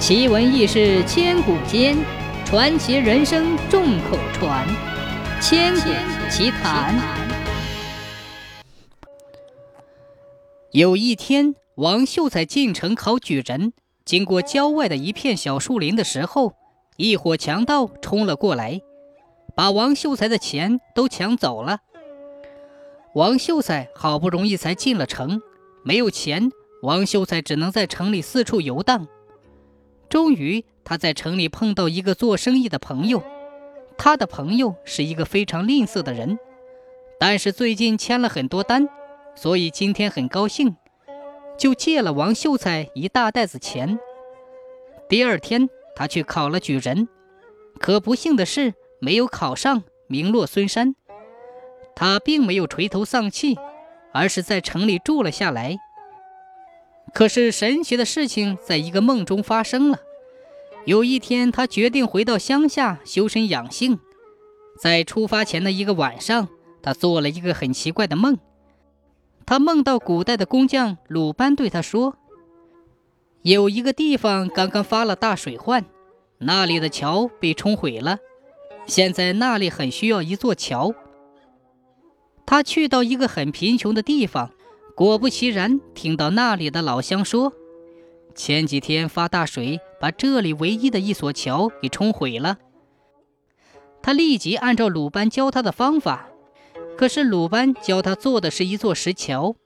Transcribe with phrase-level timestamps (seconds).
[0.00, 1.94] 奇闻异事千古间，
[2.46, 4.66] 传奇人生众口传。
[5.42, 5.90] 千古
[6.30, 6.98] 奇谈。
[10.72, 13.74] 有一天，王秀才进城考举人，
[14.06, 16.54] 经过郊外的一片小树林的时候，
[16.96, 18.80] 一伙强盗冲了过来，
[19.54, 21.80] 把王秀才的钱都抢走了。
[23.14, 25.42] 王秀才好不容易才进了城，
[25.84, 29.06] 没有钱，王秀才只能在城里四处游荡。
[30.10, 33.22] 终于，他在城里碰到一个做生意的朋友。
[33.96, 36.36] 他的朋友是一个非常吝啬的人，
[37.20, 38.88] 但是最近签了很多单，
[39.36, 40.74] 所以今天很高兴，
[41.56, 44.00] 就借了王秀才一大袋子钱。
[45.08, 47.08] 第二天，他去考了举人，
[47.78, 50.96] 可不幸的是没有考上，名落孙山。
[51.94, 53.56] 他并没有垂头丧气，
[54.12, 55.76] 而是在城里住了下来。
[57.12, 59.98] 可是神奇的事情在一个梦中发生了。
[60.84, 63.98] 有一天，他决定回到乡下修身养性。
[64.80, 66.48] 在出发前的一个晚上，
[66.82, 68.38] 他做了一个很奇怪的梦。
[69.44, 72.16] 他梦到古代的工匠鲁班对他说
[73.42, 75.84] ：“有一个地方刚刚发了大水患，
[76.38, 78.18] 那里的桥被冲毁了，
[78.86, 80.94] 现在那里很需要一座桥。”
[82.46, 84.50] 他去到一个很贫穷的地方，
[85.00, 87.54] 果不其然，听到那里的老乡说
[88.36, 92.58] ：“前几天发大水，把这里唯一的一所桥给冲毁了。”
[94.02, 96.28] 他立即按照鲁班教他的方法，
[96.98, 99.56] 可是鲁班教他做的是一座石桥，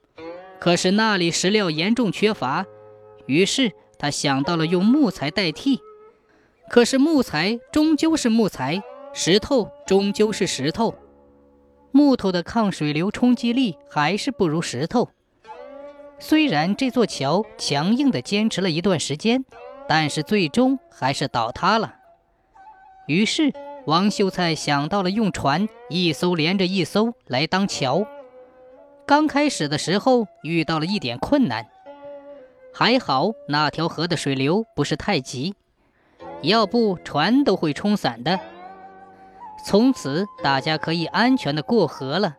[0.61, 2.65] 可是那里石料严重缺乏，
[3.27, 5.81] 于是他想到了用木材代替，
[6.71, 10.95] 可是木材终究是木材，石头终究是石头。
[11.91, 15.09] 木头的抗水流冲击力还是不如石头。
[16.19, 19.45] 虽然这座桥强硬地坚持了一段时间，
[19.89, 21.97] 但是最终还是倒塌了。
[23.07, 23.53] 于是
[23.87, 28.07] 王秀才想到了用船一艘连着一艘来当桥。
[29.07, 31.67] 刚开始的时候遇到了一点困难，
[32.73, 35.55] 还好那条河的水流不是太急，
[36.41, 38.41] 要不船都会冲散的。
[39.67, 42.37] 从此，大家可以安全的过河了。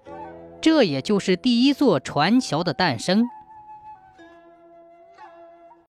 [0.60, 3.28] 这也就是第一座船桥的诞生。